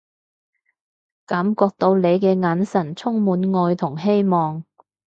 [1.27, 4.63] 感覺到你嘅眼神充滿愛同希望